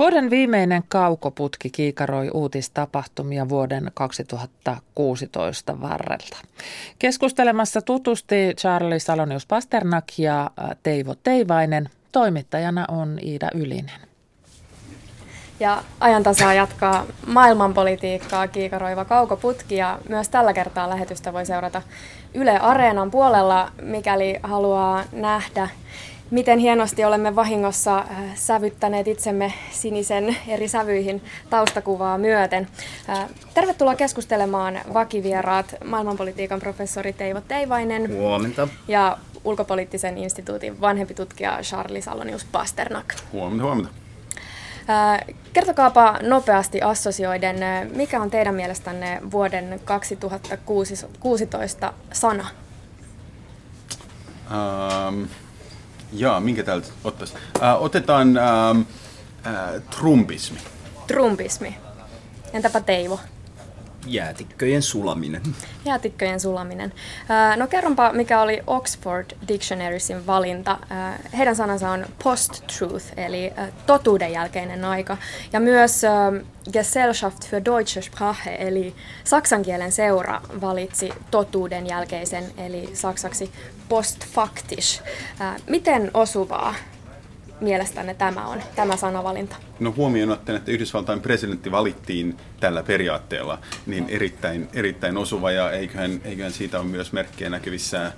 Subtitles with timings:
[0.00, 6.36] Vuoden viimeinen kaukoputki kiikaroi uutistapahtumia vuoden 2016 varrelta.
[6.98, 10.50] Keskustelemassa tutusti Charlie Salonius Pasternak ja
[10.82, 11.88] Teivo Teivainen.
[12.12, 14.00] Toimittajana on Iida Ylinen.
[15.60, 21.82] Ja ajantasaa jatkaa maailmanpolitiikkaa kiikaroiva kaukoputki ja myös tällä kertaa lähetystä voi seurata
[22.34, 25.68] Yle Areenan puolella, mikäli haluaa nähdä
[26.30, 32.68] miten hienosti olemme vahingossa äh, sävyttäneet itsemme sinisen eri sävyihin taustakuvaa myöten.
[33.08, 38.14] Äh, tervetuloa keskustelemaan vakivieraat maailmanpolitiikan professori Teivo Teivainen.
[38.14, 38.68] Huomenta.
[38.88, 43.14] Ja ulkopoliittisen instituutin vanhempi tutkija Charlie Salonius Pasternak.
[43.32, 43.90] Huomenta, huomenta.
[44.90, 45.20] Äh,
[45.52, 47.56] kertokaapa nopeasti assosioiden,
[47.94, 52.46] mikä on teidän mielestänne vuoden 2016 sana?
[54.50, 55.28] Um,
[56.12, 57.34] Jaa, minkä täältä ottaisi?
[57.62, 58.70] Äh, otetaan äh,
[59.46, 60.58] äh, trumpismi.
[61.06, 61.76] Trumpismi.
[62.52, 63.20] Entäpä Teivo?
[64.06, 65.42] Jäätikköjen sulaminen.
[65.84, 66.92] Jäätikköjen sulaminen.
[67.56, 70.78] No kerronpa, mikä oli Oxford Dictionariesin valinta.
[71.38, 73.52] Heidän sanansa on post-truth, eli
[73.86, 75.16] totuuden jälkeinen aika.
[75.52, 76.02] Ja myös
[76.72, 83.52] Gesellschaft für Deutsche Sprache, eli saksan kielen seura, valitsi totuuden jälkeisen, eli saksaksi
[83.88, 85.02] postfaktisch.
[85.66, 86.74] Miten osuvaa
[87.60, 89.56] mielestänne tämä on, tämä sanavalinta?
[89.80, 96.20] No huomioon ottaen, että Yhdysvaltain presidentti valittiin tällä periaatteella, niin erittäin, erittäin osuva ja eiköhän,
[96.24, 98.12] eiköhän siitä ole myös merkkejä näkyvissä äh,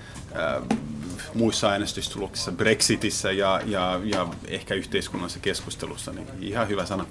[1.35, 7.07] muissa äänestystuloksissa, Brexitissä ja, ja, ja ehkä yhteiskunnallisessa keskustelussa, niin ihan hyvä sana.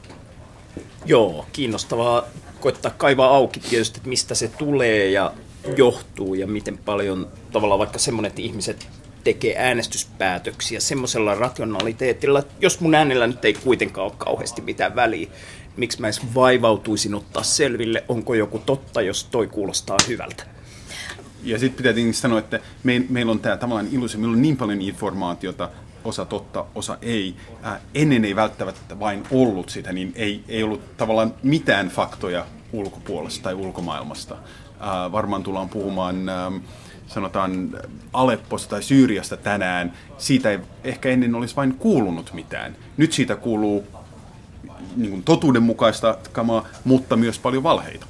[1.05, 2.23] Joo, kiinnostavaa
[2.59, 5.33] koittaa kaivaa auki tietysti, että mistä se tulee ja
[5.77, 8.87] johtuu ja miten paljon tavallaan vaikka semmoinen, ihmiset
[9.23, 15.29] tekee äänestyspäätöksiä semmoisella rationaliteetilla, jos mun äänellä nyt ei kuitenkaan ole kauheasti mitään väliä,
[15.77, 20.43] miksi mä edes vaivautuisin ottaa selville, onko joku totta, jos toi kuulostaa hyvältä.
[21.43, 24.57] Ja sitten pitää tietenkin sanoa, että me, meillä on tämä tavallaan illuusio, meillä on niin
[24.57, 25.69] paljon informaatiota,
[26.03, 27.35] osa totta, osa ei.
[27.63, 33.43] Ää, ennen ei välttämättä vain ollut sitä, niin ei, ei ollut tavallaan mitään faktoja ulkopuolesta
[33.43, 34.37] tai ulkomaailmasta.
[34.79, 36.51] Ää, varmaan tullaan puhumaan ää,
[37.13, 37.69] sanotaan
[38.13, 42.75] Alepposta tai Syyriasta tänään, siitä ei ehkä ennen olisi vain kuulunut mitään.
[42.97, 43.87] Nyt siitä kuuluu
[44.95, 48.05] niin kuin totuudenmukaista kamaa, mutta myös paljon valheita.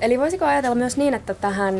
[0.00, 1.74] Eli voisiko ajatella myös niin, että tähän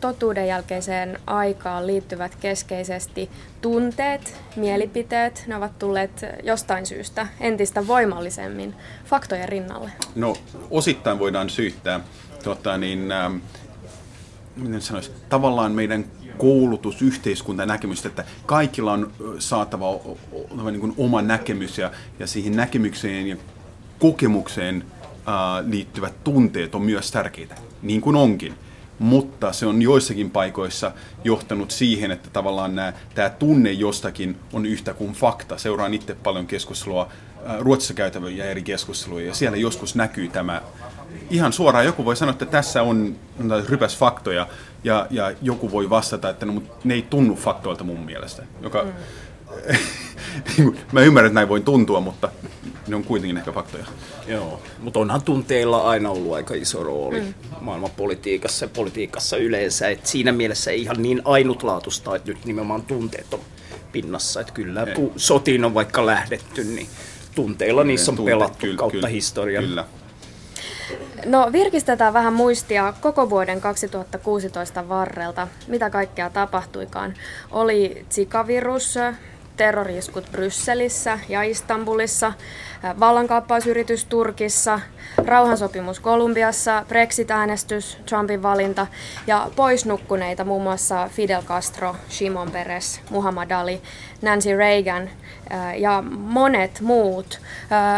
[0.00, 3.30] totuuden jälkeiseen aikaan liittyvät keskeisesti
[3.60, 8.74] tunteet, mielipiteet, ne ovat tulleet jostain syystä entistä voimallisemmin
[9.04, 9.90] faktojen rinnalle?
[10.14, 10.36] No
[10.70, 12.00] osittain voidaan syyttää
[12.44, 13.08] tota, niin,
[14.56, 16.04] miten sanoisi, tavallaan meidän
[16.38, 20.00] koulutus, yhteiskunta näkemystä, että kaikilla on saatava
[20.70, 23.36] niin kuin oma näkemys ja, ja siihen näkemykseen ja
[23.98, 24.84] kokemukseen
[25.26, 28.54] ää, liittyvät tunteet on myös tärkeitä, niin kuin onkin.
[28.98, 30.92] Mutta se on joissakin paikoissa
[31.24, 35.58] johtanut siihen, että tavallaan nämä, tämä tunne jostakin on yhtä kuin fakta.
[35.58, 37.08] Seuraan itse paljon keskustelua,
[37.46, 40.62] ää, Ruotsissa käytäviä eri keskusteluja, ja siellä joskus näkyy tämä
[41.30, 43.16] ihan suoraan joku voi sanoa, että tässä on
[43.68, 44.46] rypäs faktoja,
[44.84, 48.42] ja, ja joku voi vastata, että no, ne ei tunnu faktoilta mun mielestä.
[48.60, 48.92] Joka, mm.
[50.92, 52.28] Mä ymmärrän, että näin voi tuntua, mutta
[52.88, 53.84] ne on kuitenkin ehkä faktoja.
[54.26, 57.34] Joo, mutta onhan tunteilla aina ollut aika iso rooli mm.
[57.60, 59.88] maailmanpolitiikassa ja politiikassa yleensä.
[59.88, 63.40] Et siinä mielessä ei ihan niin ainutlaatusta, että nyt nimenomaan tunteet on
[63.92, 64.40] pinnassa.
[64.40, 66.86] Että kyllä, kun sotiin on vaikka lähdetty, niin
[67.34, 69.64] tunteilla niissä on tunteet, pelattu kyllä, kautta kyllä, historian.
[69.64, 69.84] Kyllä.
[71.26, 75.48] No virkistetään vähän muistia koko vuoden 2016 varrelta.
[75.68, 77.14] Mitä kaikkea tapahtuikaan?
[77.50, 78.98] Oli Zika-virus,
[79.56, 82.32] terroriiskut Brysselissä ja Istanbulissa,
[83.00, 84.80] vallankaappausyritys Turkissa,
[85.24, 88.86] rauhansopimus Kolumbiassa, Brexit-äänestys, Trumpin valinta
[89.26, 93.82] ja poisnukkuneita muun muassa Fidel Castro, Shimon Peres, Muhammad Ali,
[94.22, 95.10] Nancy Reagan
[95.76, 97.40] ja monet muut.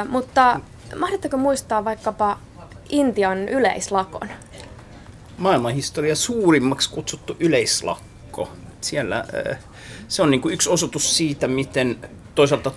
[0.08, 0.60] Mutta
[0.98, 2.38] mahdatteko muistaa vaikkapa
[2.94, 4.28] Intian yleislakon?
[5.38, 8.48] Maailmanhistoria suurimmaksi kutsuttu yleislakko.
[8.80, 9.24] Siellä
[10.08, 11.98] se on niin kuin yksi osoitus siitä, miten
[12.34, 12.72] toisaalta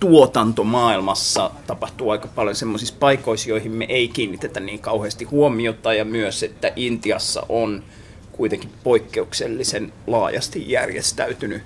[0.00, 6.04] tuotanto maailmassa tapahtuu aika paljon semmoisissa paikoissa, joihin me ei kiinnitetä niin kauheasti huomiota ja
[6.04, 7.84] myös, että Intiassa on
[8.32, 11.62] kuitenkin poikkeuksellisen laajasti järjestäytynyt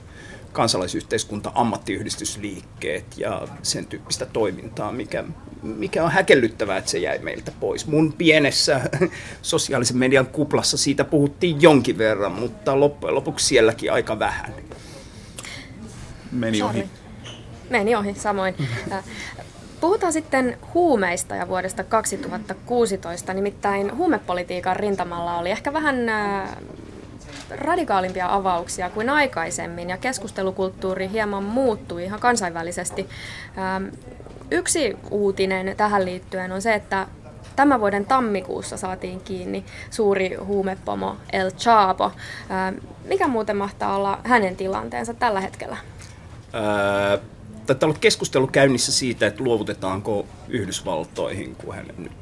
[0.52, 5.24] kansalaisyhteiskunta, ammattiyhdistysliikkeet ja sen tyyppistä toimintaa, mikä,
[5.62, 7.86] mikä on häkellyttävää, että se jäi meiltä pois.
[7.86, 8.80] Mun pienessä
[9.42, 14.54] sosiaalisen median kuplassa siitä puhuttiin jonkin verran, mutta loppujen lopuksi sielläkin aika vähän.
[16.32, 16.84] Meni ohi.
[17.70, 18.54] Meni ohi, samoin.
[19.80, 25.96] Puhutaan sitten huumeista ja vuodesta 2016, nimittäin huumepolitiikan rintamalla oli ehkä vähän
[27.50, 33.08] radikaalimpia avauksia kuin aikaisemmin ja keskustelukulttuuri hieman muuttui ihan kansainvälisesti.
[34.50, 37.06] Yksi uutinen tähän liittyen on se, että
[37.56, 42.12] tämän vuoden tammikuussa saatiin kiinni suuri huumepomo El Chapo.
[43.04, 45.76] Mikä muuten mahtaa olla hänen tilanteensa tällä hetkellä?
[47.66, 52.12] Taitaa olla keskustelu käynnissä siitä, että luovutetaanko Yhdysvaltoihin, kun hän nyt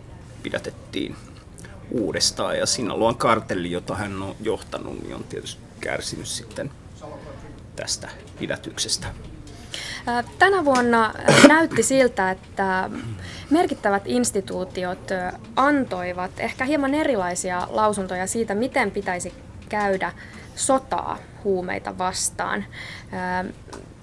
[0.43, 1.17] pidätettiin
[1.91, 2.59] uudestaan.
[2.59, 6.71] Ja siinä luon kartelli, jota hän on johtanut, niin on tietysti kärsinyt sitten
[7.77, 8.09] tästä
[8.39, 9.07] pidätyksestä.
[10.39, 11.15] Tänä vuonna
[11.49, 12.91] näytti siltä, että
[13.51, 15.11] merkittävät instituutiot
[15.57, 19.35] antoivat ehkä hieman erilaisia lausuntoja siitä, miten pitäisi
[19.69, 20.13] käydä
[20.55, 22.65] sotaa huumeita vastaan.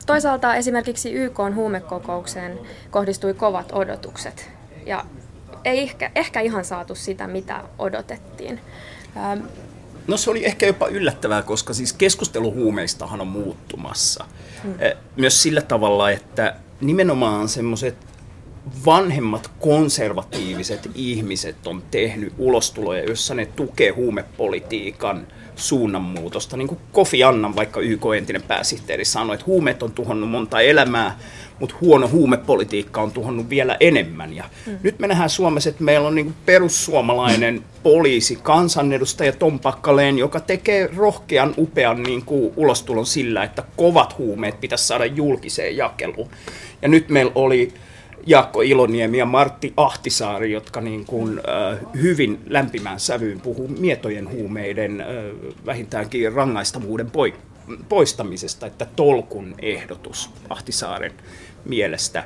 [0.06, 2.60] Toisaalta esimerkiksi YK huumekokoukseen
[2.92, 4.52] kohdistui kovat odotukset
[4.86, 5.06] ja
[5.66, 8.60] ei ehkä, ehkä ihan saatu sitä, mitä odotettiin.
[10.08, 14.26] No se oli ehkä jopa yllättävää, koska siis keskustelu huumeistahan on muuttumassa.
[14.64, 14.74] Hmm.
[15.16, 17.96] Myös sillä tavalla, että nimenomaan semmoiset
[18.86, 26.58] vanhemmat konservatiiviset ihmiset on tehnyt ulostuloja, jossa ne tukee huumepolitiikan suunnanmuutosta.
[26.58, 31.20] Niin kuin Kofi Annan, vaikka YK entinen pääsihteeri, sanoi, että huumeet on tuhonnut monta elämää,
[31.60, 34.34] mutta huono huumepolitiikka on tuhonnut vielä enemmän.
[34.34, 34.78] Ja mm.
[34.84, 40.90] Nyt me nähdään Suomessa, että meillä on niin perussuomalainen poliisi, kansanedustaja Tom Pakkaleen, joka tekee
[40.96, 46.30] rohkean, upean niin kuin ulostulon sillä, että kovat huumeet pitäisi saada julkiseen jakeluun.
[46.82, 47.74] Ja nyt meillä oli
[48.26, 55.02] Jaakko Iloniemi ja Martti Ahtisaari, jotka niin kuin, äh, hyvin lämpimään sävyyn puhuu mietojen huumeiden
[55.02, 55.08] äh,
[55.66, 57.34] vähintäänkin rangaistavuuden poi,
[57.90, 61.12] poistamisesta, että tolkun ehdotus Ahtisaaren
[61.66, 62.24] mielestä,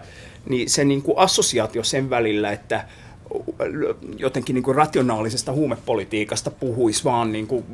[0.50, 2.86] niin se niin kuin assosiaatio sen välillä, että
[4.18, 7.66] jotenkin niin kuin rationaalisesta huumepolitiikasta puhuisi vaan niin kuin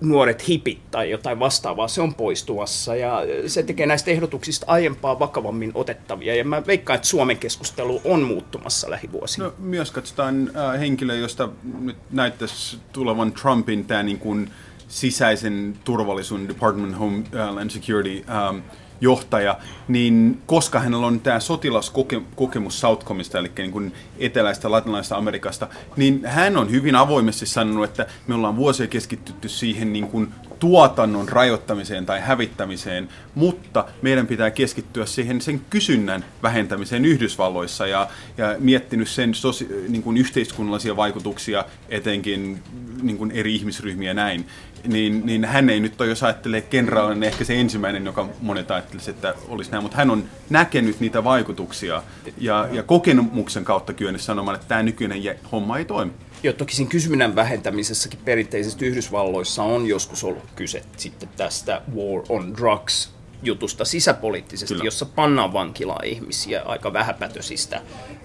[0.00, 5.70] nuoret hipit tai jotain vastaavaa, se on poistuvassa ja se tekee näistä ehdotuksista aiempaa vakavammin
[5.74, 9.44] otettavia ja mä veikkaan, että Suomen keskustelu on muuttumassa lähivuosina.
[9.44, 11.48] No, myös katsotaan äh, henkilö, josta
[11.80, 14.50] nyt näyttäisi tulevan Trumpin tämä niin kuin
[14.88, 18.58] sisäisen turvallisuuden Department of Homeland Security ähm,
[19.00, 19.58] johtaja,
[19.88, 26.56] niin koska hänellä on tämä sotilaskokemus Southcomista, eli niin kuin eteläistä latinalaisesta Amerikasta, niin hän
[26.56, 32.20] on hyvin avoimesti sanonut, että me ollaan vuosia keskittytty siihen niin kuin tuotannon rajoittamiseen tai
[32.20, 39.68] hävittämiseen, mutta meidän pitää keskittyä siihen sen kysynnän vähentämiseen Yhdysvalloissa ja, ja miettinyt sen sosi,
[39.88, 42.62] niin kuin yhteiskunnallisia vaikutuksia etenkin
[43.02, 44.46] niin kuin eri ihmisryhmiä näin
[44.88, 49.10] niin, niin hän ei nyt ole, jos ajattelee kenraalina, ehkä se ensimmäinen, joka monet ajattelisi,
[49.10, 52.02] että olisi näin, mutta hän on näkenyt niitä vaikutuksia
[52.38, 56.12] ja, ja kokemuksen kautta kyennyt sanomaan, että tämä nykyinen homma ei toimi.
[56.46, 62.56] Joo, toki siinä kysynnän vähentämisessäkin perinteisesti Yhdysvalloissa on joskus ollut kyse sitten tästä war on
[62.56, 64.84] drugs jutusta sisäpoliittisesti, Kyllä.
[64.84, 67.82] jossa pannaan vankilaa ihmisiä aika vähäpätöisistä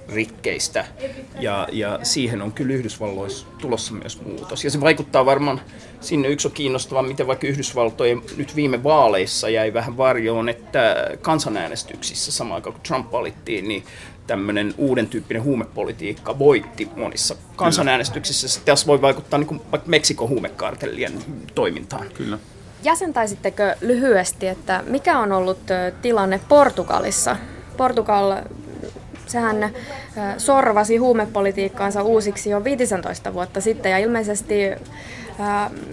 [0.10, 0.86] rikkeistä.
[1.40, 4.64] Ja, ja siihen on kyllä Yhdysvalloissa tulossa myös muutos.
[4.64, 5.62] Ja se vaikuttaa varmaan,
[6.02, 12.32] sinne yksi on kiinnostava, miten vaikka Yhdysvaltojen nyt viime vaaleissa jäi vähän varjoon, että kansanäänestyksissä
[12.32, 13.84] samaan aikaan kun Trump valittiin, niin
[14.28, 18.48] tämmöinen uuden tyyppinen huumepolitiikka voitti monissa kansanäänestyksissä.
[18.48, 21.14] Se taas voi vaikuttaa niin kuin vaikka Meksikon huumekartellien
[21.56, 22.06] toimintaan.
[22.14, 22.38] Kyllä.
[22.84, 25.60] Jäsentäisittekö lyhyesti, että mikä on ollut
[26.02, 27.38] tilanne Portugalissa?
[27.78, 28.36] Portugal,
[29.28, 29.70] sehän
[30.38, 34.56] sorvasi huumepolitiikkaansa uusiksi jo 15 vuotta sitten ja ilmeisesti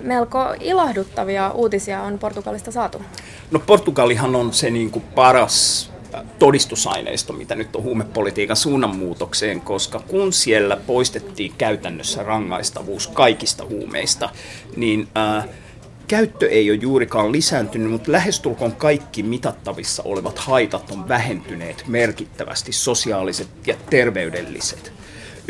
[0.02, 3.02] melko ilahduttavia uutisia on Portugalista saatu.
[3.50, 5.90] No Portugalihan on se niin kuin paras
[6.38, 14.30] todistusaineisto, mitä nyt on huumepolitiikan suunnanmuutokseen, koska kun siellä poistettiin käytännössä rangaistavuus kaikista huumeista,
[14.76, 15.45] niin äh,
[16.08, 23.48] käyttö ei ole juurikaan lisääntynyt, mutta lähestulkoon kaikki mitattavissa olevat haitat on vähentyneet merkittävästi, sosiaaliset
[23.66, 24.92] ja terveydelliset.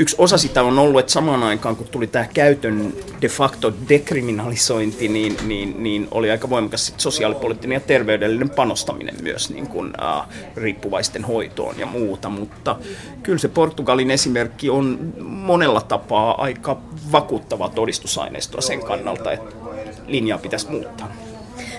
[0.00, 5.08] Yksi osa sitä on ollut, että samaan aikaan kun tuli tämä käytön de facto dekriminalisointi,
[5.08, 11.24] niin, niin, niin oli aika voimakas sosiaalipoliittinen ja terveydellinen panostaminen myös niin kuin, äh, riippuvaisten
[11.24, 12.28] hoitoon ja muuta.
[12.28, 12.76] Mutta
[13.22, 16.80] kyllä se Portugalin esimerkki on monella tapaa aika
[17.12, 19.67] vakuuttava todistusaineistoa sen kannalta, että
[20.08, 21.12] linjaa pitäisi muuttaa.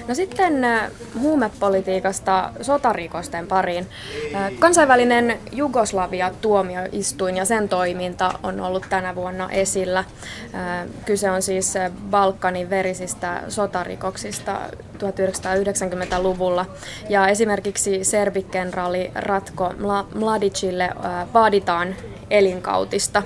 [0.09, 3.87] No sitten äh, huumepolitiikasta sotarikosten pariin.
[4.35, 9.99] Äh, kansainvälinen Jugoslavia-tuomioistuin ja sen toiminta on ollut tänä vuonna esillä.
[9.99, 11.73] Äh, kyse on siis
[12.09, 14.59] Balkanin verisistä sotarikoksista
[14.97, 16.65] 1990-luvulla.
[17.09, 19.73] Ja esimerkiksi serbikenraali Ratko
[20.15, 20.89] Mladicille
[21.33, 21.95] vaaditaan
[22.29, 23.23] elinkautista.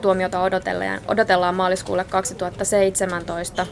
[0.00, 3.66] Tuomiota odotellaan, odotellaan maaliskuulle 2017.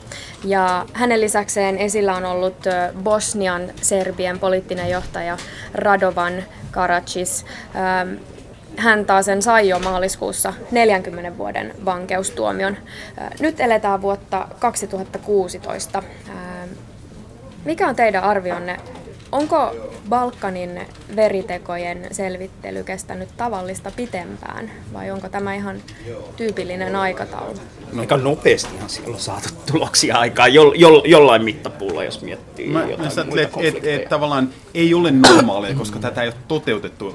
[0.44, 2.56] Ja hänen lisäkseen esillä on ollut
[3.02, 5.36] Bosnian serbien poliittinen johtaja
[5.74, 7.46] Radovan Karacis.
[8.76, 12.76] Hän taas sen sai jo maaliskuussa 40 vuoden vankeustuomion.
[13.40, 16.02] Nyt eletään vuotta 2016.
[17.64, 18.80] Mikä on teidän arvionne
[19.32, 19.76] Onko
[20.08, 20.80] Balkanin
[21.16, 25.82] veritekojen selvittely kestänyt tavallista pitempään vai onko tämä ihan
[26.36, 27.54] tyypillinen aikataulu?
[27.92, 32.86] No, aika nopeastihan siellä on saatu tuloksia aikaan jo, jo, jollain mittapuulla, jos miettii mä,
[32.86, 37.14] jotain muita et, et, et, tavallaan ei ole normaalia, koska tätä ei ole toteutettu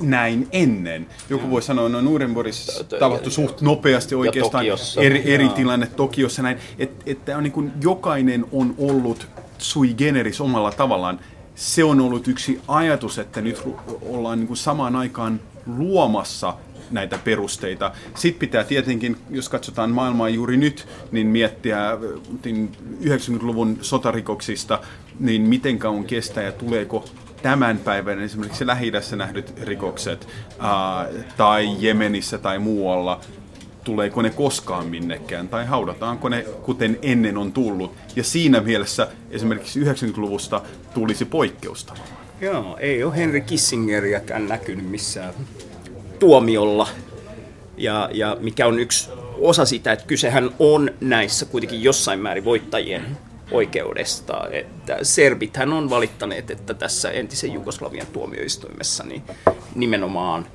[0.00, 1.06] näin ennen.
[1.30, 4.64] Joku voi sanoa, että no Nurembergissa tapahtui suht nopeasti oikeastaan
[5.00, 9.26] eri, eri tilanne Tokiossa näin, että et, on niin kuin, jokainen on ollut
[9.58, 11.20] sui generis omalla tavallaan.
[11.54, 13.62] Se on ollut yksi ajatus, että nyt
[14.02, 16.54] ollaan niin kuin samaan aikaan luomassa
[16.90, 17.92] näitä perusteita.
[18.14, 21.98] Sitten pitää tietenkin, jos katsotaan maailmaa juuri nyt, niin miettiä
[23.00, 24.80] 90-luvun niin sotarikoksista,
[25.20, 27.04] niin miten kauan kestää ja tuleeko
[27.42, 33.20] tämän päivän esimerkiksi lähi nähdyt rikokset ää, tai Jemenissä tai muualla
[33.88, 37.94] tuleeko ne koskaan minnekään tai haudataanko ne kuten ennen on tullut.
[38.16, 40.62] Ja siinä mielessä esimerkiksi 90-luvusta
[40.94, 41.94] tulisi poikkeusta.
[42.40, 45.34] Joo, ei ole Henry Kissingeriäkään näkynyt missään
[46.18, 46.88] tuomiolla.
[47.76, 53.02] Ja, ja mikä on yksi osa sitä, että kysehän on näissä kuitenkin jossain määrin voittajien
[53.50, 54.48] oikeudesta.
[54.50, 59.22] Että serbithän on valittaneet, että tässä entisen Jugoslavian tuomioistuimessa niin
[59.74, 60.46] nimenomaan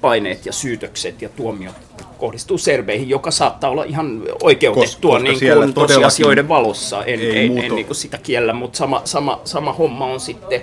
[0.00, 1.74] paineet ja syytökset ja tuomiot
[2.18, 7.04] kohdistuu serbeihin, joka saattaa olla ihan oikeutettua koska, niin kuin tosiasioiden valossa.
[7.04, 10.62] En, ei en, en niin kuin sitä kiellä, mutta sama, sama, sama homma on sitten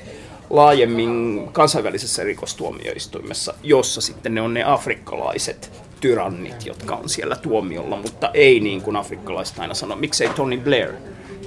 [0.49, 8.29] laajemmin kansainvälisessä rikostuomioistuimessa, jossa sitten ne on ne afrikkalaiset tyrannit, jotka on siellä tuomiolla, mutta
[8.33, 10.91] ei niin kuin afrikkalaiset aina sanoo, miksei Tony Blair,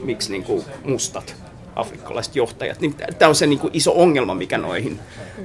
[0.02, 1.45] miksi niin kuin mustat
[1.76, 2.80] afrikkalaiset johtajat.
[2.80, 4.98] Niin tämä on se niin kuin iso ongelma, mikä noihin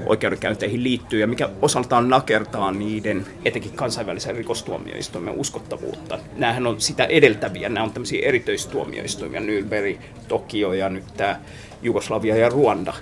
[0.06, 6.20] oikeudenkäynteihin liittyy ja mikä osaltaan nakertaa niiden etenkin kansainvälisen rikostuomioistuimen uskottavuutta.
[6.36, 9.98] Nämähän on sitä edeltäviä, nämä on tämmöisiä erityistuomioistuimia, Nürnberg,
[10.28, 11.40] Tokio ja nyt tämä
[11.82, 12.94] Jugoslavia ja Ruanda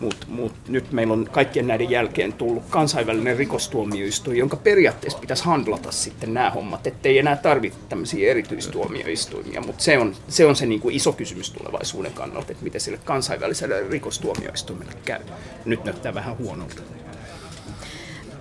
[0.00, 5.92] mutta mut nyt meillä on kaikkien näiden jälkeen tullut kansainvälinen rikostuomioistuin, jonka periaatteessa pitäisi handlata
[5.92, 9.60] sitten nämä hommat, ettei enää tarvitse tämmöisiä erityistuomioistuimia.
[9.60, 13.88] Mutta se on se, on se niinku iso kysymys tulevaisuuden kannalta, että miten sille kansainväliselle
[13.90, 15.20] rikostuomioistuimelle käy.
[15.64, 16.82] Nyt näyttää vähän huonolta.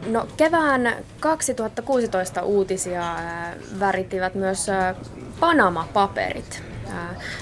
[0.07, 3.15] No, kevään 2016 uutisia
[3.79, 4.67] värittivät myös
[5.39, 6.74] Panama-paperit.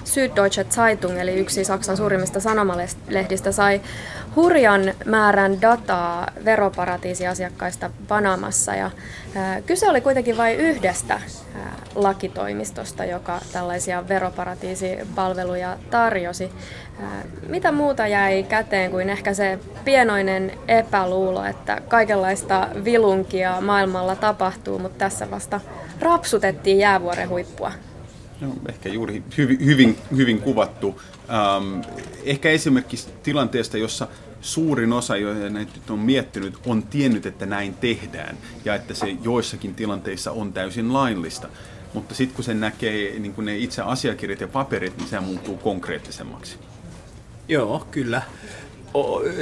[0.03, 3.81] Süddeutsche Zeitung, eli yksi Saksan suurimmista sanomalehdistä, sai
[4.35, 8.75] hurjan määrän dataa veroparatiisiasiakkaista Panamassa.
[8.75, 8.91] Ja,
[9.35, 16.51] ää, kyse oli kuitenkin vain yhdestä ää, lakitoimistosta, joka tällaisia veroparatiisipalveluja tarjosi.
[17.01, 24.79] Ää, mitä muuta jäi käteen kuin ehkä se pienoinen epäluulo, että kaikenlaista vilunkia maailmalla tapahtuu,
[24.79, 25.59] mutta tässä vasta
[25.99, 27.71] rapsutettiin jäävuoren huippua.
[28.41, 31.01] No, ehkä juuri hyvin, hyvin, hyvin kuvattu.
[31.29, 31.81] Ähm,
[32.23, 34.07] ehkä esimerkki tilanteesta, jossa
[34.41, 39.75] suurin osa, joita näitä on miettinyt, on tiennyt, että näin tehdään ja että se joissakin
[39.75, 41.47] tilanteissa on täysin laillista.
[41.93, 45.57] Mutta sitten kun se näkee niin kun ne itse asiakirjat ja paperit, niin se muuttuu
[45.57, 46.57] konkreettisemmaksi.
[47.47, 48.21] Joo, kyllä.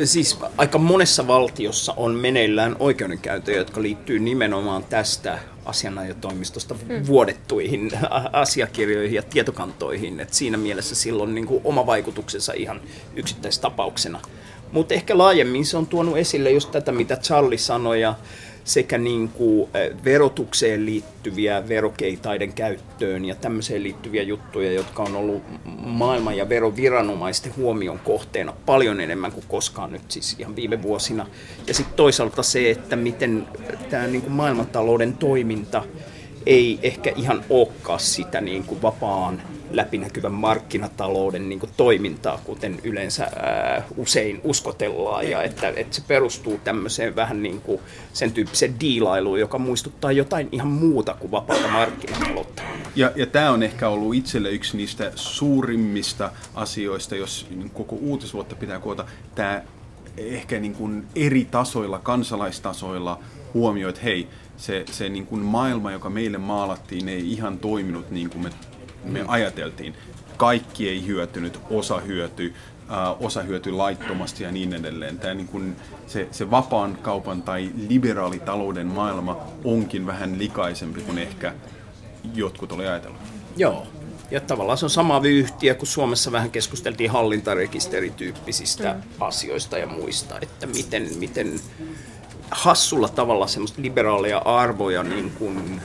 [0.05, 7.07] Siis aika monessa valtiossa on meneillään oikeudenkäyntejä, jotka liittyy nimenomaan tästä asianajotoimistosta mm.
[7.07, 7.91] vuodettuihin
[8.33, 10.19] asiakirjoihin ja tietokantoihin.
[10.19, 12.81] Et siinä mielessä silloin niin kuin oma vaikutuksensa ihan
[13.15, 14.19] yksittäistapauksena.
[14.71, 18.15] Mutta ehkä laajemmin se on tuonut esille just tätä, mitä Charlie sanoi, ja
[18.63, 19.69] sekä niin kuin
[20.05, 25.43] verotukseen liittyviä verokeitaiden käyttöön ja tämmöiseen liittyviä juttuja, jotka on ollut
[25.77, 31.27] maailman ja veroviranomaisten huomion kohteena paljon enemmän kuin koskaan nyt siis ihan viime vuosina.
[31.67, 33.47] Ja sitten toisaalta se, että miten
[33.89, 35.83] tämä niin kuin maailmantalouden toiminta
[36.45, 39.41] ei ehkä ihan olekaan sitä niin kuin vapaan
[39.73, 46.59] läpinäkyvän markkinatalouden niin kuin toimintaa, kuten yleensä ää, usein uskotellaan, ja että, että se perustuu
[46.63, 47.79] tämmöiseen vähän niin kuin
[48.13, 52.61] sen tyyppiseen diilailuun, joka muistuttaa jotain ihan muuta kuin vapaata markkinataloutta.
[52.95, 58.79] Ja, ja tämä on ehkä ollut itselle yksi niistä suurimmista asioista, jos koko uutisvuotta pitää
[58.79, 59.61] koota, tämä
[60.17, 63.19] ehkä niin kuin eri tasoilla, kansalaistasoilla
[63.53, 68.29] huomioi, että hei, se, se niin kuin maailma, joka meille maalattiin, ei ihan toiminut niin
[68.29, 68.49] kuin me,
[69.03, 69.93] me ajateltiin.
[70.37, 72.53] Kaikki ei hyötynyt, osa hyötyi,
[72.91, 75.19] Uh, osa hyötyy laittomasti ja niin edelleen.
[75.19, 75.75] Tämä niin kuin
[76.07, 81.53] se, se vapaan kaupan tai liberaalitalouden maailma onkin vähän likaisempi kuin ehkä
[82.33, 83.19] jotkut oli ajatellut.
[83.57, 83.87] Joo,
[84.31, 89.01] ja tavallaan se on sama vyyhtiä, kun Suomessa vähän keskusteltiin hallintarekisterityyppisistä mm.
[89.19, 91.59] asioista ja muista, että miten, miten
[92.51, 95.81] hassulla tavalla semmoista liberaaleja arvoja niin kuin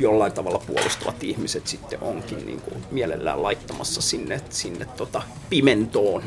[0.00, 6.22] jollain tavalla puolustavat ihmiset sitten onkin niin kuin mielellään laittamassa sinne, sinne tota pimentoon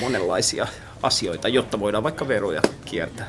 [0.00, 0.66] monenlaisia
[1.02, 3.26] asioita, jotta voidaan vaikka veroja kiertää.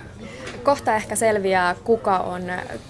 [0.63, 2.41] Kohta ehkä selviää, kuka on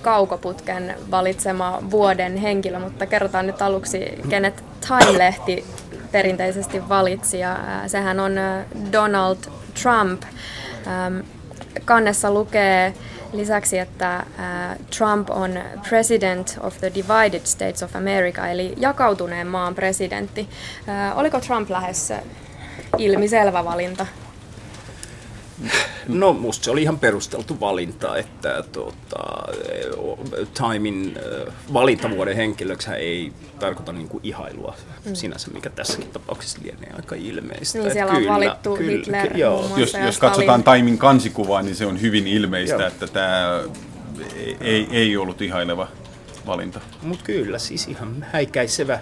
[0.01, 3.99] kaukoputken valitsema vuoden henkilö, mutta kerrotaan nyt aluksi,
[4.29, 5.65] kenet Time-lehti
[6.11, 7.39] perinteisesti valitsi.
[7.39, 8.35] Ja sehän on
[8.91, 9.37] Donald
[9.83, 10.21] Trump.
[11.85, 12.93] Kannessa lukee
[13.33, 14.25] lisäksi, että
[14.97, 15.59] Trump on
[15.89, 20.49] President of the Divided States of America, eli jakautuneen maan presidentti.
[21.15, 22.13] Oliko Trump lähes
[22.97, 24.05] ilmiselvä valinta?
[26.07, 29.53] No musta se oli ihan perusteltu valinta, että tuota,
[30.53, 31.17] Timein
[31.73, 35.15] valintavuoden henkilöksi ei tarkoita niin kuin ihailua mm.
[35.15, 37.79] sinänsä, mikä tässäkin tapauksessa lienee aika ilmeistä.
[37.79, 39.71] Niin siellä kyllä, on valittu kyllä, Hitler kyllä, joo.
[39.77, 42.87] Jos, jos katsotaan Timein kansikuvaa, niin se on hyvin ilmeistä, joo.
[42.87, 43.63] että tämä
[44.35, 45.87] ei, ei, ei ollut ihaileva
[46.45, 46.79] valinta.
[47.01, 48.99] Mutta kyllä, siis ihan häikäisevä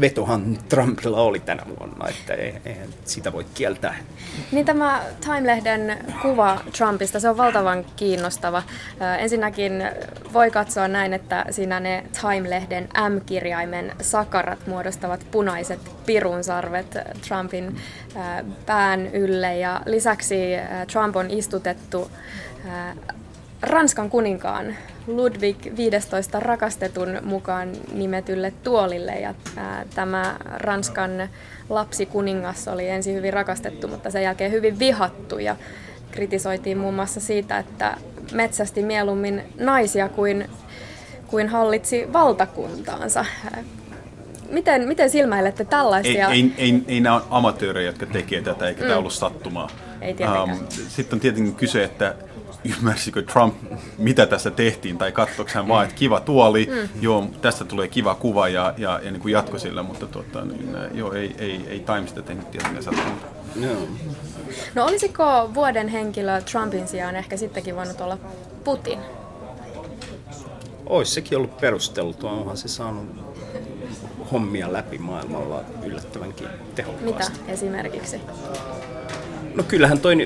[0.00, 3.94] vetohan Trumpilla oli tänä vuonna, että eihän sitä voi kieltää.
[4.52, 8.62] Niin tämä Time-lehden kuva Trumpista, se on valtavan kiinnostava.
[9.18, 9.72] Ensinnäkin
[10.32, 16.98] voi katsoa näin, että siinä ne Time-lehden M-kirjaimen sakarat muodostavat punaiset pirunsarvet
[17.28, 17.76] Trumpin
[18.66, 20.36] pään ylle ja lisäksi
[20.92, 22.10] Trump on istutettu
[23.64, 29.12] Ranskan kuninkaan Ludwig 15 rakastetun mukaan nimetylle tuolille.
[29.12, 29.34] Ja
[29.94, 31.28] tämä Ranskan
[31.68, 35.56] lapsikuningas oli ensin hyvin rakastettu, mutta sen jälkeen hyvin vihattu ja
[36.10, 37.96] kritisoitiin muun muassa siitä, että
[38.32, 40.50] metsästi mieluummin naisia kuin,
[41.26, 43.24] kuin hallitsi valtakuntaansa.
[44.54, 46.28] Miten, miten silmäilette tällaisia?
[46.28, 48.86] Ei, ei, ei, ei nämä ole amatöörejä, jotka tekee tätä, eikä mm.
[48.86, 49.68] tämä ollut sattumaa.
[50.00, 50.16] Ei.
[50.42, 52.14] Um, sitten on tietenkin kyse, että
[52.64, 53.54] ymmärsikö Trump,
[53.98, 56.88] mitä tässä tehtiin, tai katsoiko hän vaan, että kiva tuoli, mm.
[57.00, 60.76] joo, tästä tulee kiva kuva ja, ja, ja niin kuin jatko sillä, mutta tuota, niin,
[60.94, 63.26] joo, ei, ei, ei Time sitä tehnyt tietenkään sattumalta.
[63.54, 63.68] No.
[64.74, 68.18] no olisiko vuoden henkilö Trumpin sijaan ehkä sittenkin voinut olla
[68.64, 68.98] Putin?
[70.86, 73.33] Olisi sekin ollut perusteltua, onhan se saanut
[74.34, 77.32] hommia läpi maailmalla yllättävänkin tehokkaasti.
[77.32, 78.20] Mitä esimerkiksi?
[79.54, 80.16] No kyllähän toi,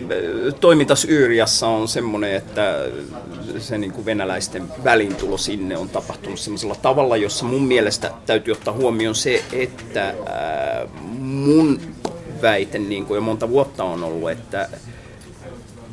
[0.60, 2.84] toiminta Syyriassa on semmoinen, että
[3.58, 8.74] se niin kuin venäläisten välintulo sinne on tapahtunut semmoisella tavalla, jossa mun mielestä täytyy ottaa
[8.74, 10.14] huomioon se, että
[11.18, 11.80] mun
[12.42, 14.68] väite niin kuin jo monta vuotta on ollut, että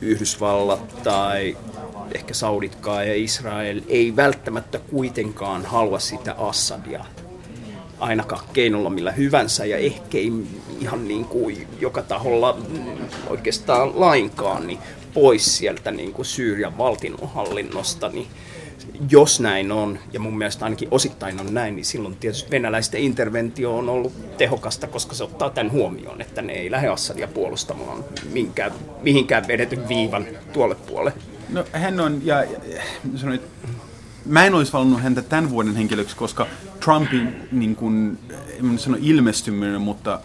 [0.02, 1.58] Yhdysvallat tai
[2.16, 7.06] ehkä Sauditkaan ja Israel ei välttämättä kuitenkaan halua sitä Assadia
[8.00, 10.32] ainakaan keinolla millä hyvänsä ja ehkä ei
[10.80, 12.58] ihan niin kuin joka taholla
[13.28, 14.80] oikeastaan lainkaan niin
[15.14, 18.28] pois sieltä niin kuin Syyrian valtinhallinnosta, niin
[19.10, 23.78] jos näin on, ja mun mielestä ainakin osittain on näin, niin silloin tietysti venäläisten interventio
[23.78, 28.04] on ollut tehokasta, koska se ottaa tämän huomioon, että ne ei lähde Assadia puolustamaan
[28.34, 31.14] minkään, mihinkään vedetyn viivan tuolle puolelle.
[31.50, 32.82] No hän on, ja, ja
[33.16, 33.40] sanoin,
[34.26, 36.48] mä en olisi valinnut häntä tämän vuoden henkilöksi, koska
[36.86, 38.18] Trumpin, niin kuin,
[38.60, 40.20] en sano ilmestyminen, mutta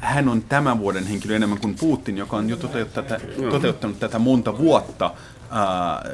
[0.00, 4.18] hän on tämän vuoden henkilö enemmän kuin Putin, joka on jo toteuttanut tätä, toteuttanut tätä
[4.18, 5.10] monta vuotta.
[5.50, 6.04] Ää,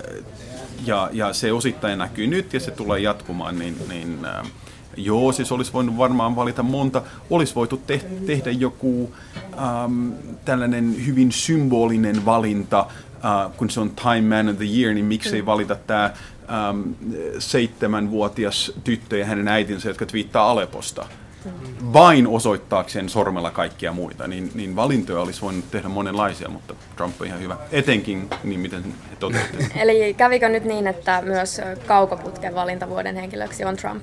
[0.86, 4.44] ja, ja se osittain näkyy nyt ja se tulee jatkumaan, niin, niin ää,
[4.96, 7.02] joo, siis olisi voinut varmaan valita monta.
[7.30, 9.14] Olisi voitu te- tehdä joku
[9.84, 10.12] äm,
[10.44, 12.86] tällainen hyvin symbolinen valinta,
[13.24, 15.46] äh, kun se on Time Man of the Year, niin miksei mm.
[15.46, 16.80] valita tämä ähm,
[17.38, 21.06] seitsemänvuotias tyttö ja hänen äitinsä, jotka twiittaa Aleposta
[21.92, 27.26] vain osoittaakseen sormella kaikkia muita, niin, niin valintoja olisi voinut tehdä monenlaisia, mutta Trump on
[27.26, 27.56] ihan hyvä.
[27.72, 29.72] Etenkin niin, miten he toteuttivat.
[29.82, 34.02] Eli kävikö nyt niin, että myös kaukoputken valintavuoden henkilöksi on Trump?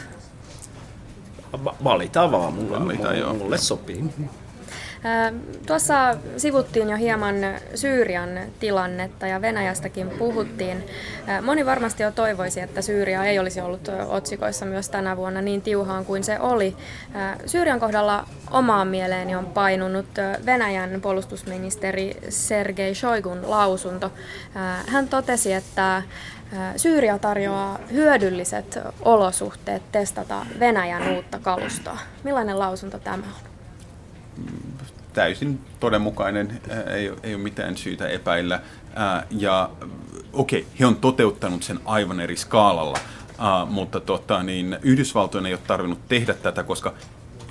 [1.84, 3.34] Valitaan vaan, mulle, Valitaan, mulle, joo.
[3.34, 4.04] mulle sopii.
[5.66, 7.36] Tuossa sivuttiin jo hieman
[7.76, 8.30] Syyrian
[8.60, 10.84] tilannetta ja Venäjästäkin puhuttiin.
[11.42, 16.06] Moni varmasti jo toivoisi, että Syyria ei olisi ollut otsikoissa myös tänä vuonna niin tiuhaan
[16.06, 16.76] kuin se oli.
[17.46, 20.08] Syyrian kohdalla omaan mieleeni on painunut
[20.46, 24.12] Venäjän puolustusministeri Sergei Shoigun lausunto.
[24.88, 26.04] Hän totesi, että
[26.76, 31.98] Syyria tarjoaa hyödylliset olosuhteet testata Venäjän uutta kalustoa.
[32.24, 33.48] Millainen lausunto tämä on?
[35.18, 36.62] Täysin todenmukainen,
[36.94, 38.62] ei, ei ole mitään syytä epäillä.
[39.32, 39.70] Ja
[40.34, 42.98] okei, okay, he on toteuttanut sen aivan eri skaalalla,
[43.70, 46.94] mutta tota, niin, Yhdysvaltojen ei ole tarvinnut tehdä tätä, koska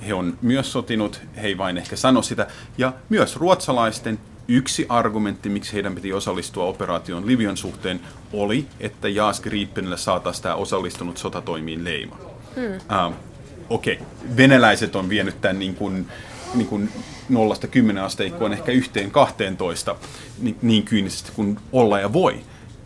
[0.07, 5.49] he on myös sotinut, he ei vain ehkä sano sitä, ja myös ruotsalaisten yksi argumentti,
[5.49, 7.99] miksi heidän piti osallistua operaatioon Libyan suhteen,
[8.33, 12.17] oli, että Jaas Gripenille saataisiin tämä osallistunut sotatoimiin leima.
[12.55, 13.07] Hmm.
[13.07, 13.13] Uh,
[13.69, 14.07] Okei, okay.
[14.37, 16.07] venäläiset on vienyt tämän niin kuin,
[16.53, 16.89] niin kuin
[17.29, 19.95] nollasta kymmenen asteikkoon ehkä yhteen 12
[20.39, 22.39] niin, niin kyynisesti kuin olla ja voi.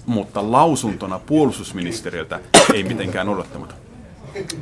[0.06, 2.39] Mutta lausuntona puolustusministeriöltä
[2.73, 3.81] ei mitenkään odottamaton.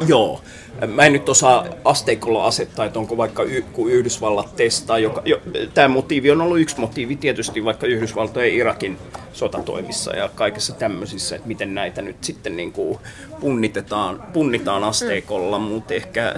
[0.07, 0.41] Joo.
[0.87, 5.41] Mä en nyt osaa asteikolla asettaa, että onko vaikka y- kun Yhdysvallat testaa, joka, jo,
[5.73, 8.97] tämä motiivi on ollut yksi motiivi tietysti vaikka Yhdysvaltojen Irakin
[9.33, 12.99] sotatoimissa ja kaikessa tämmöisissä, että miten näitä nyt sitten niin kuin
[13.39, 15.65] punnitetaan, punnitaan asteikolla, mm.
[15.65, 16.35] mutta ehkä,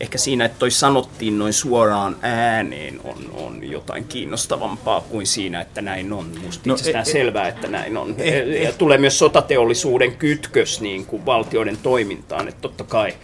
[0.00, 5.82] ehkä siinä, että toi sanottiin noin suoraan ääneen on, on jotain kiinnostavampaa kuin siinä, että
[5.82, 6.26] näin on.
[6.44, 8.14] Musta no, itsestään e, selvää, että näin on.
[8.18, 13.14] E, e, ja tulee myös sotateollisuuden kytkös niin kuin valtioiden toimintaan, että totta kai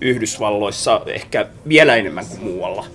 [0.00, 2.86] Yhdysvalloissa ehkä vielä enemmän kuin muualla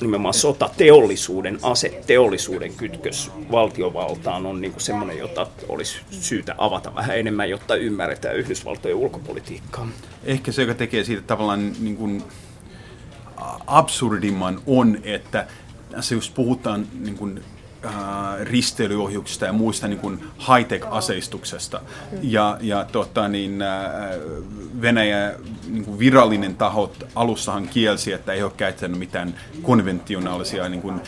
[0.00, 7.50] nimenomaan sotateollisuuden, aseteollisuuden kytkös valtiovaltaan on niin kuin semmoinen, jota olisi syytä avata vähän enemmän,
[7.50, 9.88] jotta ymmärretään Yhdysvaltojen ulkopolitiikkaa.
[10.24, 12.22] Ehkä se, joka tekee siitä tavallaan niin kuin
[13.66, 15.46] absurdimman on, että
[16.00, 17.42] se jos puhutaan niin kuin
[17.84, 17.92] äh,
[18.40, 21.80] risteilyohjuksista ja muista niin kuin high-tech-aseistuksesta.
[22.22, 23.92] Ja, ja tota, niin, äh,
[24.80, 25.34] Venäjä
[25.68, 31.00] niin kuin virallinen taho alussahan kielsi, että ei ole käyttänyt mitään konventionaalisia niin kuin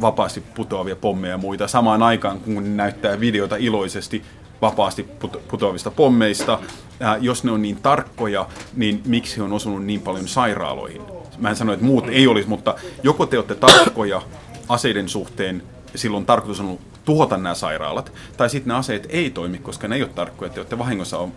[0.00, 1.68] vapaasti putoavia pommeja ja muita.
[1.68, 4.22] Samaan aikaan, kun näyttää videota iloisesti
[4.62, 5.02] vapaasti
[5.50, 6.58] putoavista pommeista,
[7.02, 11.02] äh, jos ne on niin tarkkoja, niin miksi on osunut niin paljon sairaaloihin?
[11.38, 14.22] Mä en sano, että muut ei olisi, mutta joko te olette tarkkoja
[14.68, 15.62] aseiden suhteen
[15.96, 20.02] silloin tarkoitus on tuhota nämä sairaalat, tai sitten ne aseet ei toimi, koska ne ei
[20.02, 21.32] ole tarkkoja, että te olette vahingossa on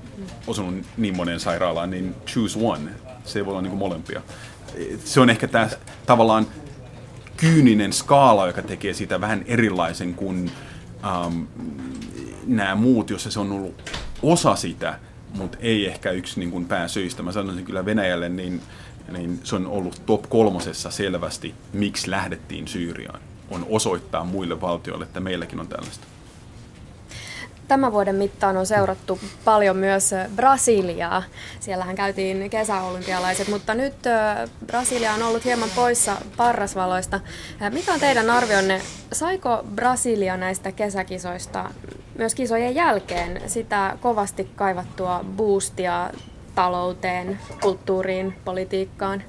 [0.48, 2.92] osunut niin moneen sairaalaan, niin choose one.
[3.26, 4.22] Se ei voi olla niin kuin molempia.
[5.04, 5.70] Se on ehkä tämä
[6.06, 6.48] tavallaan
[7.38, 10.52] kyyninen skaala, joka tekee siitä vähän erilaisen kuin
[11.06, 11.42] ähm,
[12.48, 13.92] nämä muut, jossa se on ollut
[14.22, 15.00] osa sitä,
[15.38, 17.24] mutta ei ehkä yksi niin kuin pääsyistä.
[17.24, 18.62] Mä sanoisin kyllä Venäjälle, niin,
[19.12, 25.20] niin se on ollut top kolmosessa selvästi, miksi lähdettiin Syyriaan on osoittaa muille valtioille, että
[25.20, 26.08] meilläkin on tällaista.
[27.68, 31.24] Tämän vuoden mittaan on seurattu paljon myös Brasiliaa.
[31.60, 33.94] Siellähän käytiin kesäolympialaiset, mutta nyt
[34.68, 37.20] Brasilia on ollut hieman poissa parrasvaloista.
[37.70, 38.82] Mikä on teidän arvionne?
[39.12, 41.70] Saiko Brasilia näistä kesäkisoista
[42.18, 46.10] myös kisojen jälkeen sitä kovasti kaivattua boostia
[46.56, 49.24] talouteen, kulttuuriin, politiikkaan?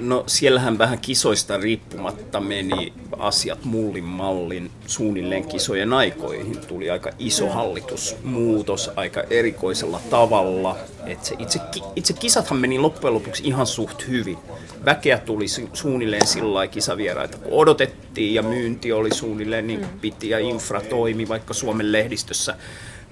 [0.00, 6.58] No siellähän vähän kisoista riippumatta meni asiat mullin mallin suunnilleen kisojen aikoihin.
[6.68, 10.76] Tuli aika iso hallitusmuutos aika erikoisella tavalla.
[11.06, 11.60] Et se itse,
[11.96, 14.38] itse kisathan meni loppujen lopuksi ihan suht hyvin.
[14.84, 20.38] Väkeä tuli suunnilleen sillä kisavieraita kun odotettiin ja myynti oli suunnilleen niin kuin piti ja
[20.38, 22.56] infra toimi vaikka Suomen lehdistössä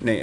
[0.02, 0.20] ne,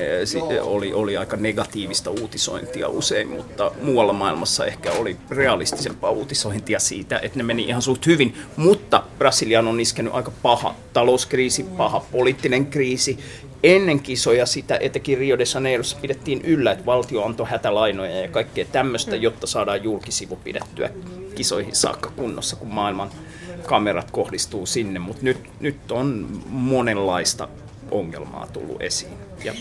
[0.61, 7.37] oli, oli aika negatiivista uutisointia usein, mutta muualla maailmassa ehkä oli realistisempaa uutisointia siitä, että
[7.37, 8.37] ne meni ihan suht hyvin.
[8.55, 13.19] Mutta Brasilian on iskenyt aika paha talouskriisi, paha poliittinen kriisi.
[13.63, 18.65] Ennen kisoja sitä etenkin Rio de Janeirossa pidettiin yllä, että valtio antoi hätälainoja ja kaikkea
[18.65, 20.89] tämmöistä, jotta saadaan julkisivu pidettyä
[21.35, 23.09] kisoihin saakka kunnossa, kun maailman
[23.65, 24.99] kamerat kohdistuu sinne.
[24.99, 27.47] Mutta nyt, nyt on monenlaista
[27.91, 29.17] ongelmaa tullut esiin.
[29.43, 29.53] Ja,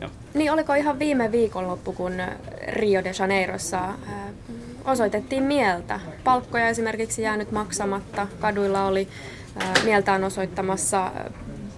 [0.00, 0.10] ja.
[0.34, 2.12] Niin, oliko ihan viime viikonloppu, kun
[2.68, 3.94] Rio de Janeirossa äh,
[4.84, 6.00] osoitettiin mieltä?
[6.24, 9.08] Palkkoja esimerkiksi jäänyt maksamatta, kaduilla oli
[9.62, 11.12] äh, mieltään osoittamassa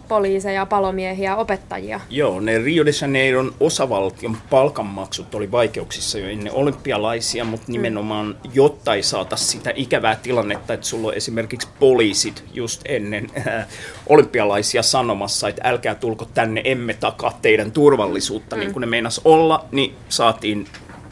[0.09, 2.01] poliiseja, palomiehiä, opettajia.
[2.11, 8.95] Joo, ne Rio de Janeiron osavaltion palkanmaksut oli vaikeuksissa jo ennen olympialaisia, mutta nimenomaan jotta
[8.95, 13.66] ei saata sitä ikävää tilannetta, että sulla on esimerkiksi poliisit just ennen äh,
[14.07, 18.61] olympialaisia sanomassa, että älkää tulko tänne, emme takaa teidän turvallisuutta, mm.
[18.61, 20.66] niin kuin ne meinas olla, niin saatiin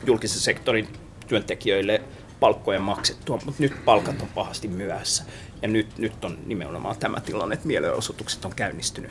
[0.06, 0.88] julkisen sektorin
[1.28, 2.00] työntekijöille
[2.40, 5.24] palkkoja maksettua, mutta nyt palkat on pahasti myöhässä.
[5.64, 9.10] Ja nyt, nyt on nimenomaan tämä tilanne, että mielenosoitukset on käynnistynyt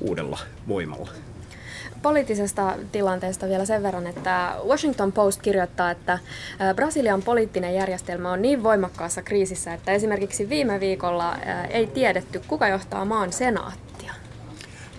[0.00, 1.08] uudella voimalla.
[2.02, 6.18] Poliittisesta tilanteesta vielä sen verran, että Washington Post kirjoittaa, että
[6.74, 11.36] Brasilian poliittinen järjestelmä on niin voimakkaassa kriisissä, että esimerkiksi viime viikolla
[11.70, 14.14] ei tiedetty, kuka johtaa maan senaattia.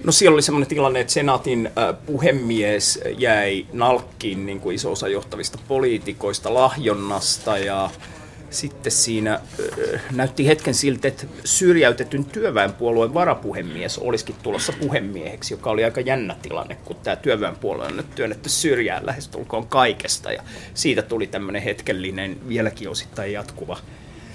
[0.04, 1.70] No siellä oli sellainen tilanne, että senaatin
[2.06, 7.90] puhemies jäi nalkkiin niin kuin iso osa johtavista poliitikoista lahjonnasta ja
[8.54, 9.40] sitten siinä
[10.12, 16.78] näytti hetken siltä, että syrjäytetyn työväenpuolueen varapuhemies olisikin tulossa puhemieheksi, joka oli aika jännä tilanne,
[16.86, 20.32] kun tämä työväenpuolue on nyt työnnetty syrjään lähestulkoon kaikesta.
[20.32, 23.78] Ja siitä tuli tämmöinen hetkellinen, vieläkin osittain jatkuva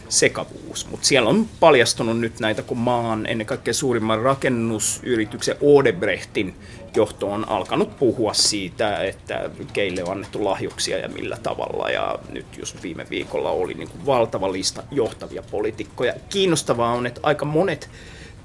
[0.09, 0.87] sekavuus.
[0.90, 6.54] Mutta siellä on paljastunut nyt näitä, kun maan ennen kaikkea suurimman rakennusyrityksen Odebrechtin
[6.96, 11.90] johto on alkanut puhua siitä, että keille on annettu lahjuksia ja millä tavalla.
[11.90, 16.14] Ja nyt just viime viikolla oli niin kuin valtava lista johtavia poliitikkoja.
[16.29, 17.90] Kiinnostavaa on, että aika monet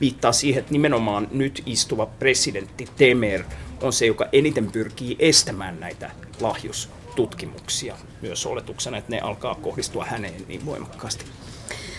[0.02, 3.44] viittaa siihen, että nimenomaan nyt istuva presidentti Temer
[3.82, 7.96] on se, joka eniten pyrkii estämään näitä lahjustutkimuksia.
[8.22, 11.26] Myös oletuksena, että ne alkaa kohdistua häneen niin voimakkaasti.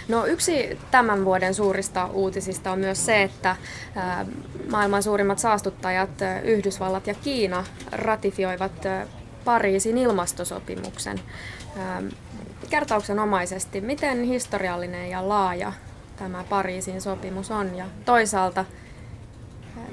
[0.09, 3.57] No yksi tämän vuoden suurista uutisista on myös se, että
[4.71, 6.11] maailman suurimmat saastuttajat
[6.45, 8.73] Yhdysvallat ja Kiina ratifioivat
[9.45, 11.21] Pariisin ilmastosopimuksen.
[12.71, 15.73] Kertauksenomaisesti, miten historiallinen ja laaja
[16.17, 18.65] tämä Pariisin sopimus on ja toisaalta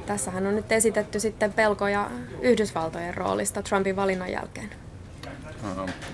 [0.06, 4.70] tässähän on nyt esitetty sitten pelkoja Yhdysvaltojen roolista Trumpin valinnan jälkeen.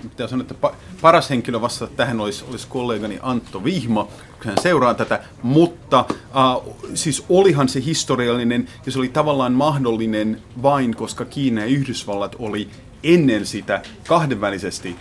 [0.02, 4.08] Pitää sanoa, että paras henkilö vastata tähän olisi, olisi kollegani Antto Vihma,
[4.44, 10.96] hän seuraa tätä, mutta äh, siis olihan se historiallinen ja se oli tavallaan mahdollinen vain,
[10.96, 12.70] koska Kiina ja Yhdysvallat oli
[13.02, 14.96] ennen sitä kahdenvälisesti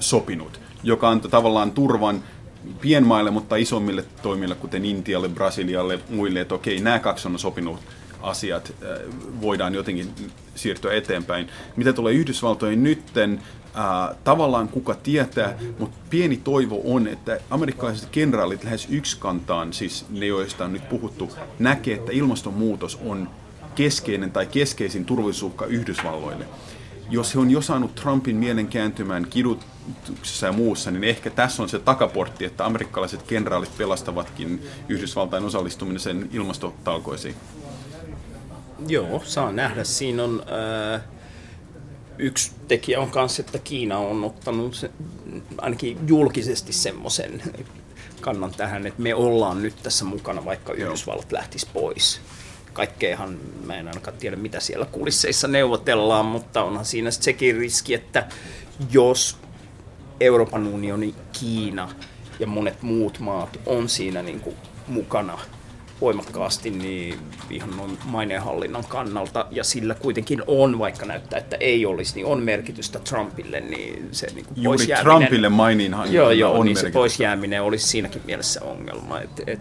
[0.00, 2.22] sopinut, joka antoi tavallaan turvan
[2.80, 7.80] pienmaille, mutta isommille toimille, kuten Intialle, Brasilialle, muille, että okei, nämä kaksi on sopinut
[8.22, 8.74] asiat
[9.40, 10.10] voidaan jotenkin
[10.54, 11.48] siirtyä eteenpäin.
[11.76, 13.42] Mitä tulee Yhdysvaltoihin nytten,
[13.74, 20.26] Ää, tavallaan kuka tietää, mutta pieni toivo on, että amerikkalaiset kenraalit lähes yksikantaan, siis ne
[20.26, 23.30] joista on nyt puhuttu, näkee, että ilmastonmuutos on
[23.74, 26.44] keskeinen tai keskeisin turvallisuusuhka Yhdysvalloille.
[27.10, 31.68] Jos he on jo saanut Trumpin mielen kääntymään kidutuksessa ja muussa, niin ehkä tässä on
[31.68, 37.34] se takaportti, että amerikkalaiset kenraalit pelastavatkin Yhdysvaltain osallistuminen sen ilmastotalkoisiin.
[38.88, 39.84] Joo, saa nähdä.
[39.84, 40.42] Siinä on...
[40.94, 41.02] Äh
[42.18, 44.90] yksi tekijä on myös, että Kiina on ottanut se,
[45.58, 47.42] ainakin julkisesti semmoisen
[48.20, 52.20] kannan tähän, että me ollaan nyt tässä mukana, vaikka Yhdysvallat lähtisi pois.
[52.72, 58.28] Kaikkeahan, mä en ainakaan tiedä mitä siellä kulisseissa neuvotellaan, mutta onhan siinä sekin riski, että
[58.90, 59.38] jos
[60.20, 61.88] Euroopan unioni, Kiina
[62.38, 65.38] ja monet muut maat on siinä niin kuin mukana
[66.02, 67.18] voimakkaasti niin
[67.50, 72.42] ihan noin maineenhallinnan kannalta, ja sillä kuitenkin on, vaikka näyttää, että ei olisi, niin on
[72.42, 76.88] merkitystä Trumpille, niin se niin kuin Juuri Trumpille maineenhallinnan joo, joo, on niin merkitystä.
[76.88, 79.60] se pois jääminen olisi siinäkin mielessä ongelma, että et,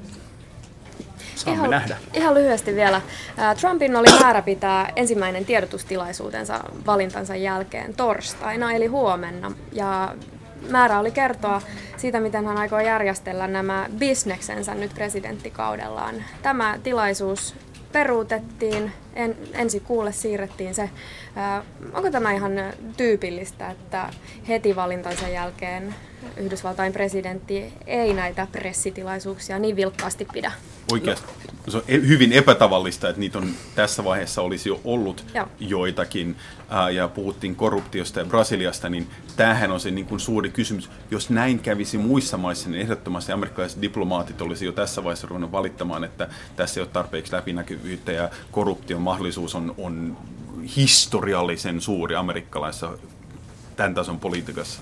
[1.36, 1.98] saamme ihan, nähdä.
[2.14, 3.02] Ihan lyhyesti vielä.
[3.60, 9.52] Trumpin oli määrä pitää ensimmäinen tiedotustilaisuutensa valintansa jälkeen torstaina, eli huomenna.
[9.72, 10.16] Ja
[10.70, 11.62] määrä oli kertoa
[11.98, 16.16] siitä, miten hän aikoo järjestellä nämä bisneksensä nyt presidenttikaudellaan.
[16.42, 17.56] Tämä tilaisuus
[17.92, 20.82] peruutettiin, en, ensi kuulle siirrettiin se.
[20.82, 22.52] Äh, onko tämä ihan
[22.98, 24.10] tyypillistä, että
[24.48, 25.96] heti valintansa jälkeen
[26.38, 30.52] Yhdysvaltain presidentti ei näitä pressitilaisuuksia niin vilkkaasti pidä?
[30.92, 31.34] Oikeasti.
[31.68, 35.48] Se on e- hyvin epätavallista, että niitä on tässä vaiheessa olisi jo ollut Joo.
[35.60, 36.36] joitakin,
[36.70, 40.90] ää, ja puhuttiin korruptiosta ja Brasiliasta, niin tämähän on se niin kuin suuri kysymys.
[41.12, 46.04] Jos näin kävisi muissa maissa, niin ehdottomasti amerikkalaiset diplomaatit olisi jo tässä vaiheessa ruvennut valittamaan,
[46.04, 50.18] että tässä ei ole tarpeeksi läpinäkyvyyttä ja korruption mahdollisuus on, on
[50.76, 52.90] historiallisen suuri amerikkalaisessa
[53.76, 54.82] tämän tason politiikassa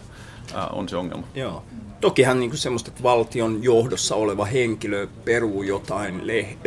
[0.72, 1.28] on se ongelma.
[1.36, 1.64] Joo.
[2.02, 6.58] Tokihan niin kuin semmoista, että valtion johdossa oleva henkilö peruu jotain le-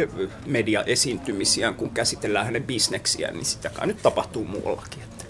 [0.47, 5.03] mediaesiintymisiä, kun käsitellään hänen bisneksiä, niin sitä kai nyt tapahtuu muuallakin.
[5.03, 5.25] Että,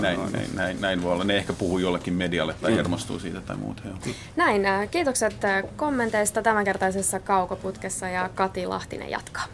[0.00, 1.24] näin, näin, näin, näin voi olla.
[1.24, 2.76] Ne ehkä puhuu jollekin medialle tai mm.
[2.76, 3.82] hermostuu siitä tai muuta.
[3.84, 4.14] Joo.
[4.36, 5.36] Näin, kiitokset
[5.76, 9.44] kommenteista tämänkertaisessa kaukoputkessa ja Kati Lahtinen jatkaa.